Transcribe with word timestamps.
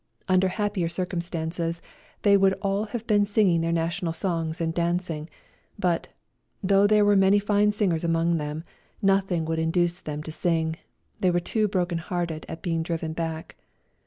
Under 0.27 0.47
happier 0.47 0.89
cir 0.89 1.05
cumstances 1.05 1.79
they 2.23 2.35
would 2.35 2.53
all 2.63 2.85
have 2.85 3.05
been 3.05 3.23
singing 3.23 3.61
their 3.61 3.71
national 3.71 4.13
songs 4.13 4.59
and 4.59 4.73
dancing, 4.73 5.29
but, 5.77 6.07
though 6.63 6.87
there 6.87 7.05
were 7.05 7.15
many 7.15 7.37
fine 7.37 7.71
singers 7.71 8.03
among 8.03 8.37
them, 8.37 8.63
nothing 8.99 9.45
would 9.45 9.59
induce 9.59 9.99
them 9.99 10.23
to 10.23 10.31
sing: 10.31 10.77
they 11.19 11.29
were 11.29 11.39
too 11.39 11.67
broken 11.67 11.99
hearted 11.99 12.47
at 12.49 12.63
being 12.63 12.81
driven 12.81 13.13
back. 13.13 13.55